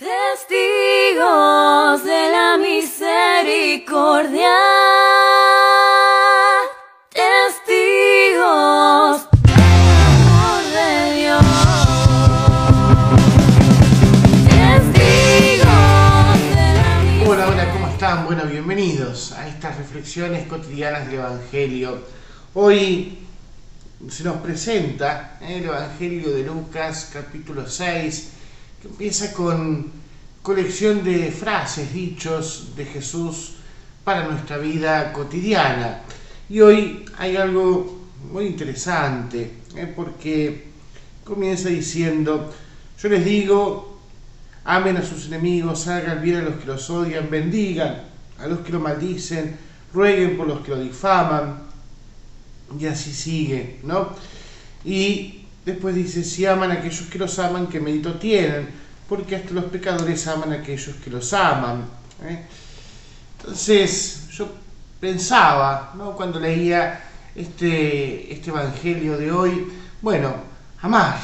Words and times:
Testigos 0.00 1.20
de 2.04 2.30
la 2.32 2.56
misericordia. 2.56 4.56
Testigos 7.12 8.40
de 10.72 11.20
Dios. 11.20 11.44
Testigos 14.48 15.68
Hola, 17.28 17.44
hola, 17.48 17.70
¿cómo 17.70 17.88
están? 17.88 18.24
Bueno, 18.24 18.44
bienvenidos 18.44 19.32
a 19.32 19.46
estas 19.48 19.76
reflexiones 19.76 20.48
cotidianas 20.48 21.08
del 21.08 21.16
Evangelio. 21.16 21.98
Hoy 22.54 23.18
se 24.08 24.24
nos 24.24 24.38
presenta 24.38 25.36
¿eh? 25.42 25.58
el 25.58 25.64
Evangelio 25.64 26.30
de 26.30 26.44
Lucas, 26.44 27.10
capítulo 27.12 27.68
6, 27.68 28.39
que 28.80 28.88
empieza 28.88 29.32
con 29.32 29.90
colección 30.42 31.04
de 31.04 31.30
frases, 31.30 31.92
dichos 31.92 32.72
de 32.76 32.86
Jesús 32.86 33.54
para 34.04 34.26
nuestra 34.26 34.56
vida 34.56 35.12
cotidiana. 35.12 36.02
Y 36.48 36.60
hoy 36.60 37.04
hay 37.18 37.36
algo 37.36 38.08
muy 38.32 38.46
interesante, 38.46 39.50
¿eh? 39.76 39.92
porque 39.94 40.68
comienza 41.24 41.68
diciendo, 41.68 42.52
yo 43.00 43.08
les 43.08 43.24
digo, 43.24 44.00
amen 44.64 44.96
a 44.96 45.02
sus 45.02 45.26
enemigos, 45.26 45.86
hagan 45.86 46.22
bien 46.22 46.36
a 46.38 46.42
los 46.42 46.54
que 46.56 46.66
los 46.66 46.88
odian, 46.90 47.30
bendigan 47.30 48.02
a 48.38 48.46
los 48.46 48.60
que 48.60 48.72
lo 48.72 48.80
maldicen, 48.80 49.56
rueguen 49.92 50.36
por 50.36 50.46
los 50.46 50.60
que 50.60 50.70
lo 50.70 50.80
difaman, 50.80 51.64
y 52.78 52.86
así 52.86 53.12
sigue, 53.12 53.80
¿no? 53.82 54.10
Y 54.84 55.39
después 55.64 55.94
dice, 55.94 56.24
si 56.24 56.46
aman 56.46 56.70
a 56.70 56.74
aquellos 56.74 57.08
que 57.08 57.18
los 57.18 57.38
aman, 57.38 57.66
¿qué 57.66 57.80
mérito 57.80 58.14
tienen? 58.14 58.68
Porque 59.08 59.36
hasta 59.36 59.52
los 59.52 59.64
pecadores 59.64 60.26
aman 60.26 60.52
a 60.52 60.56
aquellos 60.56 60.96
que 60.96 61.10
los 61.10 61.32
aman. 61.32 61.84
¿eh? 62.22 62.44
Entonces, 63.40 64.28
yo 64.30 64.48
pensaba, 65.00 65.92
¿no? 65.96 66.14
Cuando 66.14 66.38
leía 66.38 67.00
este, 67.34 68.32
este 68.32 68.50
Evangelio 68.50 69.16
de 69.16 69.32
hoy, 69.32 69.72
bueno, 70.02 70.34
amar. 70.82 71.18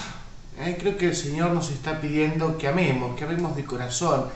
¿eh? 0.58 0.77
Creo 0.80 0.97
que 0.97 1.08
el 1.08 1.16
Señor 1.16 1.50
nos 1.50 1.70
está 1.70 2.00
pidiendo 2.00 2.58
que 2.58 2.69
amemos, 2.69 3.16
que 3.16 3.25
amemos 3.25 3.56
de 3.56 3.64
corazón. 3.64 4.27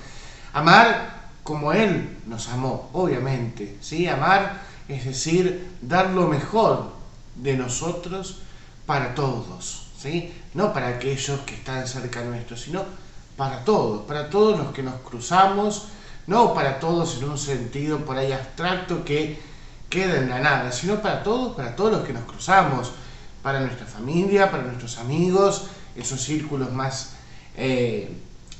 Amar 0.53 1.21
como 1.43 1.73
Él 1.73 2.19
nos 2.27 2.49
amó, 2.49 2.91
obviamente, 2.93 3.77
¿sí? 3.81 4.07
Amar 4.07 4.71
es 4.91 5.05
decir, 5.05 5.69
dar 5.81 6.11
lo 6.11 6.27
mejor 6.27 6.93
de 7.37 7.57
nosotros 7.57 8.43
para 8.87 9.15
todos, 9.15 9.87
No 10.55 10.73
para 10.73 10.89
aquellos 10.89 11.41
que 11.41 11.55
están 11.55 11.87
cerca 11.87 12.23
nuestro, 12.23 12.57
sino 12.57 12.85
para 13.37 13.65
todos, 13.65 14.07
para 14.07 14.31
todos 14.31 14.59
los 14.59 14.73
que 14.73 14.83
nos 14.83 14.95
cruzamos, 15.03 15.89
no 16.27 16.55
para 16.55 16.79
todos 16.79 17.19
en 17.19 17.29
un 17.29 17.39
sentido 17.39 17.99
por 17.99 18.17
ahí 18.17 18.33
abstracto 18.33 19.05
que 19.05 19.39
queda 19.91 20.19
en 20.19 20.31
la 20.31 20.41
nada, 20.41 20.73
sino 20.73 21.03
para 21.03 21.23
todos, 21.23 21.55
para 21.55 21.77
todos 21.77 21.93
los 21.93 22.07
que 22.07 22.15
nos 22.15 22.25
cruzamos, 22.25 22.93
para 23.43 23.61
nuestra 23.61 23.85
familia, 23.85 24.51
para 24.51 24.63
nuestros 24.63 24.97
amigos, 24.99 25.67
esos 25.95 26.21
círculos 26.21 26.73
más, 26.73 27.15
eh, 27.57 28.11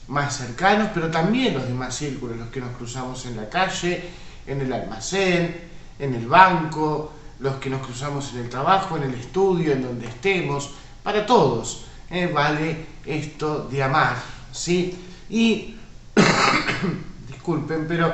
más 0.09 0.37
cercanos, 0.37 0.91
pero 0.93 1.11
también 1.11 1.55
los 1.55 1.67
demás 1.67 1.95
círculos, 1.95 2.37
los 2.37 2.49
que 2.49 2.61
nos 2.61 2.77
cruzamos 2.77 3.25
en 3.27 3.37
la 3.37 3.49
calle, 3.49 4.11
en 4.47 4.61
el 4.61 4.73
almacén, 4.73 5.71
en 5.99 6.15
el 6.15 6.27
banco, 6.27 7.13
los 7.39 7.55
que 7.57 7.71
nos 7.71 7.87
cruzamos 7.87 8.33
en 8.35 8.41
el 8.41 8.49
trabajo, 8.51 8.99
en 8.99 9.05
el 9.05 9.15
estudio, 9.15 9.73
en 9.73 9.83
donde 9.83 10.07
estemos, 10.07 10.71
para 11.03 11.27
todos 11.27 11.87
eh, 12.11 12.27
vale 12.27 12.87
esto 13.07 13.69
de 13.71 13.83
amar, 13.83 14.17
¿sí? 14.53 14.99
Y, 15.29 15.77
disculpen, 17.29 17.87
pero 17.87 18.13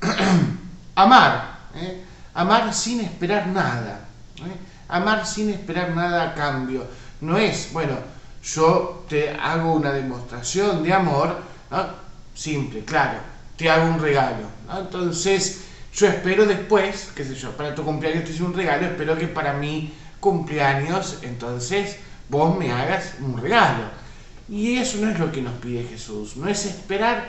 amar, 0.96 1.58
¿eh? 1.76 2.02
amar 2.34 2.74
sin 2.74 3.00
esperar 3.00 3.46
nada, 3.46 4.00
¿eh? 4.38 4.56
amar 4.88 5.24
sin 5.24 5.50
esperar 5.50 5.94
nada 5.94 6.30
a 6.30 6.34
cambio, 6.34 6.86
no 7.20 7.38
es, 7.38 7.72
bueno, 7.72 7.96
yo 8.42 9.04
te 9.08 9.30
hago 9.30 9.74
una 9.74 9.92
demostración 9.92 10.82
de 10.82 10.92
amor, 10.92 11.40
simple, 12.34 12.84
claro, 12.84 13.20
te 13.56 13.70
hago 13.70 13.88
un 13.88 14.00
regalo, 14.00 14.48
entonces 14.76 15.66
yo 15.94 16.08
espero 16.08 16.46
después, 16.46 17.10
qué 17.14 17.24
sé 17.24 17.34
yo, 17.36 17.56
para 17.56 17.74
tu 17.74 17.84
cumpleaños 17.84 18.24
te 18.24 18.32
hice 18.32 18.42
un 18.42 18.54
regalo, 18.54 18.86
espero 18.86 19.16
que 19.16 19.28
para 19.28 19.52
mi 19.52 19.94
cumpleaños, 20.20 21.20
entonces, 21.22 21.98
vos 22.28 22.56
me 22.58 22.72
hagas 22.72 23.14
un 23.20 23.40
regalo. 23.40 23.84
Y 24.48 24.76
eso 24.76 24.98
no 24.98 25.10
es 25.10 25.18
lo 25.18 25.32
que 25.32 25.42
nos 25.42 25.54
pide 25.54 25.84
Jesús, 25.84 26.36
no 26.36 26.48
es 26.48 26.66
esperar 26.66 27.28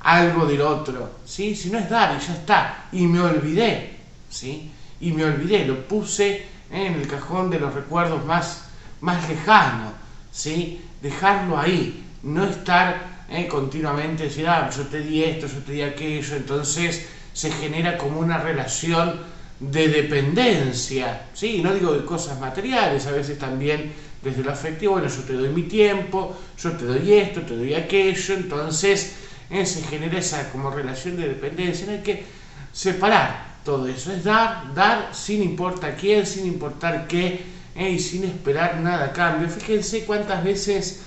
algo 0.00 0.46
del 0.46 0.60
otro, 0.60 1.10
¿sí? 1.24 1.56
Sino 1.56 1.78
es 1.78 1.88
dar 1.88 2.16
y 2.16 2.26
ya 2.26 2.34
está. 2.34 2.88
Y 2.92 3.06
me 3.06 3.20
olvidé, 3.20 3.96
¿sí? 4.28 4.70
Y 5.00 5.12
me 5.12 5.24
olvidé, 5.24 5.64
lo 5.64 5.86
puse 5.86 6.46
en 6.70 6.94
el 6.94 7.06
cajón 7.06 7.50
de 7.50 7.58
los 7.58 7.72
recuerdos 7.72 8.24
más, 8.24 8.64
más 9.00 9.28
lejanos, 9.28 9.92
¿sí? 10.30 10.82
Dejarlo 11.00 11.58
ahí, 11.58 12.04
no 12.22 12.44
estar 12.44 13.24
eh, 13.30 13.46
continuamente 13.46 14.24
decir, 14.24 14.48
ah, 14.48 14.70
yo 14.74 14.86
te 14.86 15.00
di 15.00 15.24
esto, 15.24 15.46
yo 15.46 15.58
te 15.60 15.72
di 15.72 15.82
aquello, 15.82 16.36
entonces 16.36 17.06
se 17.32 17.50
genera 17.50 17.96
como 17.96 18.20
una 18.20 18.38
relación 18.38 19.20
de 19.60 19.88
dependencia, 19.88 21.26
¿sí? 21.34 21.60
No 21.62 21.74
digo 21.74 21.92
de 21.92 22.04
cosas 22.04 22.38
materiales, 22.38 23.06
a 23.06 23.12
veces 23.12 23.38
también 23.38 23.92
desde 24.22 24.42
lo 24.42 24.50
afectivo, 24.50 24.94
bueno, 24.94 25.08
yo 25.08 25.22
te 25.22 25.32
doy 25.32 25.48
mi 25.50 25.62
tiempo, 25.62 26.36
yo 26.58 26.72
te 26.72 26.84
doy 26.84 27.12
esto, 27.12 27.42
te 27.42 27.56
doy 27.56 27.74
aquello, 27.74 28.34
entonces 28.34 29.14
eh, 29.50 29.64
se 29.64 29.82
genera 29.82 30.18
esa 30.18 30.50
como 30.50 30.70
relación 30.70 31.16
de 31.16 31.28
dependencia, 31.28 31.86
no 31.86 31.92
hay 31.92 32.02
que 32.02 32.24
separar 32.72 33.58
todo 33.64 33.86
eso, 33.86 34.12
es 34.12 34.24
dar, 34.24 34.74
dar 34.74 35.14
sin 35.14 35.42
importar 35.42 35.96
quién, 35.96 36.26
sin 36.26 36.46
importar 36.46 37.06
qué, 37.06 37.44
eh, 37.74 37.90
y 37.90 37.98
sin 38.00 38.24
esperar 38.24 38.80
nada 38.80 39.06
a 39.06 39.12
cambio. 39.12 39.48
Fíjense 39.48 40.04
cuántas 40.04 40.42
veces 40.42 41.02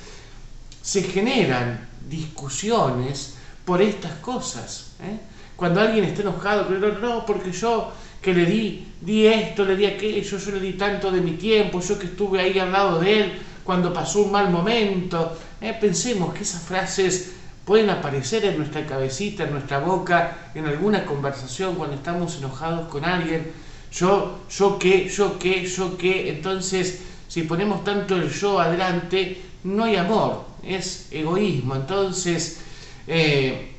se 0.81 1.03
generan 1.03 1.87
discusiones 2.09 3.35
por 3.65 3.81
estas 3.81 4.13
cosas. 4.19 4.93
¿eh? 5.01 5.19
Cuando 5.55 5.81
alguien 5.81 6.05
está 6.05 6.21
enojado, 6.21 6.67
pero 6.67 6.97
no, 6.99 7.25
porque 7.25 7.51
yo 7.51 7.91
que 8.21 8.33
le 8.33 8.45
di, 8.45 8.87
di 9.01 9.25
esto, 9.25 9.65
le 9.65 9.75
di 9.75 9.85
aquello, 9.85 10.37
yo 10.37 10.51
le 10.51 10.59
di 10.59 10.73
tanto 10.73 11.11
de 11.11 11.21
mi 11.21 11.31
tiempo, 11.31 11.81
yo 11.81 11.97
que 11.97 12.05
estuve 12.05 12.39
ahí 12.39 12.59
al 12.59 12.71
lado 12.71 12.99
de 12.99 13.19
él 13.19 13.33
cuando 13.63 13.93
pasó 13.93 14.21
un 14.21 14.31
mal 14.31 14.49
momento. 14.49 15.37
Eh, 15.59 15.75
pensemos 15.79 16.33
que 16.33 16.43
esas 16.43 16.61
frases 16.61 17.33
pueden 17.65 17.89
aparecer 17.89 18.45
en 18.45 18.57
nuestra 18.57 18.85
cabecita, 18.85 19.43
en 19.43 19.51
nuestra 19.51 19.79
boca, 19.79 20.51
en 20.53 20.65
alguna 20.65 21.05
conversación 21.05 21.75
cuando 21.75 21.95
estamos 21.95 22.37
enojados 22.37 22.89
con 22.89 23.03
alguien. 23.05 23.51
Yo, 23.91 24.39
yo 24.49 24.77
qué, 24.79 25.09
yo 25.09 25.37
qué, 25.39 25.65
yo 25.65 25.97
qué. 25.97 26.29
Entonces, 26.29 27.01
si 27.27 27.43
ponemos 27.43 27.83
tanto 27.83 28.15
el 28.15 28.29
yo 28.29 28.59
adelante, 28.59 29.41
no 29.63 29.83
hay 29.83 29.95
amor, 29.95 30.45
es 30.63 31.07
egoísmo. 31.11 31.75
Entonces, 31.75 32.61
eh, 33.07 33.73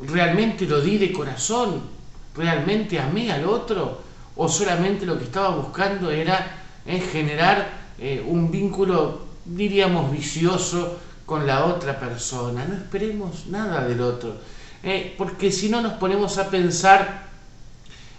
¿realmente 0.00 0.66
lo 0.66 0.80
di 0.80 0.98
de 0.98 1.12
corazón? 1.12 1.93
¿Realmente 2.34 2.98
amé 2.98 3.30
al 3.32 3.46
otro? 3.46 4.02
¿O 4.36 4.48
solamente 4.48 5.06
lo 5.06 5.16
que 5.18 5.24
estaba 5.24 5.50
buscando 5.50 6.10
era 6.10 6.64
eh, 6.84 7.00
generar 7.00 7.68
eh, 7.98 8.24
un 8.26 8.50
vínculo, 8.50 9.26
diríamos, 9.44 10.10
vicioso 10.10 10.98
con 11.24 11.46
la 11.46 11.66
otra 11.66 11.98
persona? 11.98 12.64
No 12.66 12.74
esperemos 12.74 13.46
nada 13.46 13.86
del 13.86 14.00
otro. 14.00 14.36
Eh, 14.82 15.14
porque 15.16 15.52
si 15.52 15.68
no 15.68 15.80
nos 15.80 15.94
ponemos 15.94 16.36
a 16.38 16.50
pensar 16.50 17.28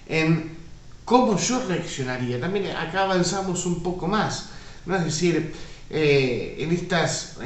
en 0.07 0.55
cómo 1.03 1.37
yo 1.37 1.61
reaccionaría. 1.67 2.39
También 2.39 2.75
acá 2.75 3.03
avanzamos 3.03 3.65
un 3.65 3.83
poco 3.83 4.07
más. 4.07 4.49
¿no? 4.85 4.95
Es 4.95 5.03
decir, 5.03 5.53
en 5.89 6.71
estas 6.71 7.37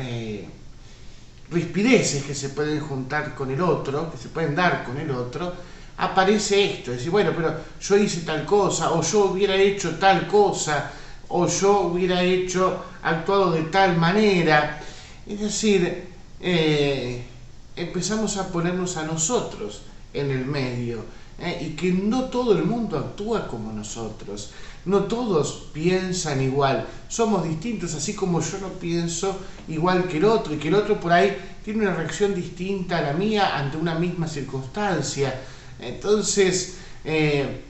rispideces 1.52 2.24
que 2.24 2.36
se 2.36 2.50
pueden 2.50 2.80
juntar 2.80 3.36
con 3.36 3.52
el 3.52 3.62
otro, 3.62 4.12
que 4.12 4.18
se 4.18 4.30
pueden 4.30 4.56
dar 4.56 4.84
con 4.84 4.98
el 4.98 5.12
otro, 5.12 5.54
aparece 6.00 6.74
esto, 6.74 6.92
es 6.92 6.98
decir, 6.98 7.12
bueno, 7.12 7.32
pero 7.36 7.56
yo 7.82 7.98
hice 7.98 8.22
tal 8.22 8.46
cosa, 8.46 8.92
o 8.94 9.02
yo 9.02 9.26
hubiera 9.26 9.56
hecho 9.56 9.96
tal 9.96 10.28
cosa, 10.28 10.92
o 11.28 11.46
yo 11.48 11.82
hubiera 11.82 12.24
hecho, 12.24 12.84
actuado 13.04 13.52
de 13.52 13.64
tal 13.64 13.98
manera. 13.98 14.82
Es 15.28 15.40
decir, 15.40 16.06
eh, 16.42 17.24
empezamos 17.76 18.38
a 18.38 18.48
ponernos 18.48 18.98
a 18.98 19.04
nosotros 19.04 19.82
en 20.14 20.32
el 20.32 20.46
medio, 20.46 21.04
eh, 21.38 21.68
y 21.70 21.76
que 21.76 21.92
no 21.92 22.26
todo 22.26 22.58
el 22.58 22.64
mundo 22.64 22.98
actúa 22.98 23.48
como 23.48 23.72
nosotros. 23.72 24.52
No 24.86 25.04
todos 25.04 25.68
piensan 25.74 26.42
igual, 26.42 26.88
somos 27.10 27.44
distintos, 27.44 27.94
así 27.94 28.16
como 28.16 28.40
yo 28.40 28.58
no 28.60 28.70
pienso 28.70 29.38
igual 29.68 30.08
que 30.08 30.18
el 30.18 30.26
otro 30.26 30.54
y 30.54 30.58
que 30.58 30.70
el 30.70 30.76
otro 30.76 31.00
por 31.00 31.12
ahí 31.12 31.38
tiene 31.64 31.82
una 31.82 31.94
reacción 31.94 32.34
distinta 32.34 32.98
a 32.98 33.02
la 33.02 33.14
mía 33.14 33.58
ante 33.58 33.78
una 33.78 33.96
misma 33.96 34.28
circunstancia. 34.28 35.36
Entonces, 35.80 36.76
eh, 37.06 37.62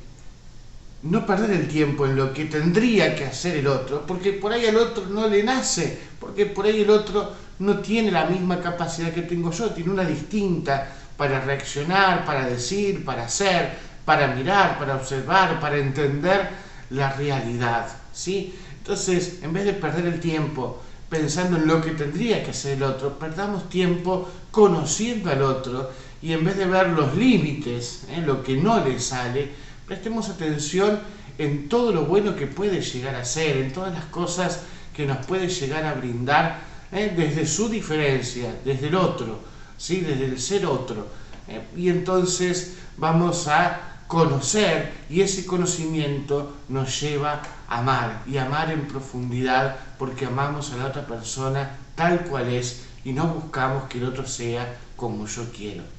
no 1.04 1.26
perder 1.26 1.52
el 1.52 1.68
tiempo 1.68 2.06
en 2.06 2.16
lo 2.16 2.34
que 2.34 2.46
tendría 2.46 3.16
que 3.16 3.26
hacer 3.26 3.58
el 3.58 3.68
otro, 3.68 4.06
porque 4.06 4.34
por 4.34 4.52
ahí 4.52 4.66
al 4.66 4.76
otro 4.78 5.06
no 5.06 5.28
le 5.28 5.44
nace, 5.44 5.98
porque 6.20 6.46
por 6.46 6.66
ahí 6.66 6.82
el 6.82 6.90
otro 6.90 7.32
no 7.60 7.80
tiene 7.80 8.12
la 8.12 8.26
misma 8.26 8.60
capacidad 8.60 9.12
que 9.12 9.22
tengo 9.22 9.52
yo, 9.52 9.72
tiene 9.72 9.92
una 9.92 10.04
distinta 10.04 10.92
para 11.16 11.42
reaccionar, 11.42 12.26
para 12.26 12.46
decir, 12.46 13.06
para 13.06 13.26
hacer, 13.26 13.72
para 14.06 14.28
mirar, 14.28 14.78
para 14.78 14.96
observar, 14.96 15.60
para 15.60 15.78
entender 15.78 16.50
la 16.90 17.12
realidad, 17.14 17.88
¿sí? 18.14 18.54
Entonces, 18.78 19.40
en 19.42 19.54
vez 19.54 19.66
de 19.66 19.74
perder 19.74 20.06
el 20.06 20.20
tiempo 20.20 20.82
pensando 21.10 21.58
en 21.58 21.68
lo 21.68 21.82
que 21.82 21.92
tendría 21.92 22.44
que 22.44 22.52
hacer 22.52 22.78
el 22.78 22.84
otro, 22.84 23.18
perdamos 23.20 23.70
tiempo 23.70 24.30
conociendo 24.52 25.32
al 25.32 25.42
otro 25.42 25.92
y 26.22 26.34
en 26.34 26.44
vez 26.44 26.58
de 26.58 26.66
ver 26.66 26.90
los 26.90 27.16
límites, 27.16 28.04
¿eh? 28.10 28.22
lo 28.26 28.44
que 28.44 28.58
no 28.58 28.84
le 28.84 29.00
sale, 29.00 29.50
prestemos 29.86 30.30
atención 30.30 31.00
en 31.38 31.70
todo 31.70 31.94
lo 31.94 32.06
bueno 32.06 32.36
que 32.36 32.48
puede 32.48 32.82
llegar 32.82 33.16
a 33.16 33.26
ser, 33.26 33.58
en 33.58 33.72
todas 33.72 33.94
las 33.94 34.06
cosas 34.06 34.62
que 34.94 35.06
nos 35.06 35.26
puede 35.26 35.48
llegar 35.48 35.86
a 35.86 35.94
brindar 35.94 36.60
¿eh? 36.92 37.14
desde 37.16 37.48
su 37.48 37.70
diferencia, 37.70 38.54
desde 38.66 38.88
el 38.88 38.96
otro, 38.96 39.40
¿sí? 39.78 40.02
desde 40.02 40.26
el 40.26 40.40
ser 40.40 40.66
otro. 40.66 41.08
¿eh? 41.48 41.62
Y 41.78 41.90
entonces 41.90 42.76
vamos 42.98 43.48
a 43.48 44.02
conocer 44.08 44.92
y 45.10 45.22
ese 45.22 45.46
conocimiento 45.46 46.58
nos 46.68 47.00
lleva 47.00 47.42
a 47.70 47.78
amar 47.78 48.24
y 48.28 48.38
amar 48.38 48.72
en 48.72 48.88
profundidad 48.88 49.78
porque 49.98 50.26
amamos 50.26 50.74
a 50.74 50.78
la 50.78 50.88
otra 50.88 51.06
persona 51.06 51.78
tal 51.96 52.26
cual 52.26 52.52
es 52.52 52.86
y 53.06 53.14
no 53.14 53.28
buscamos 53.28 53.88
que 53.88 54.00
el 54.00 54.06
otro 54.06 54.28
sea 54.28 54.78
como 54.96 55.28
yo 55.28 55.44
quiero. 55.56 55.99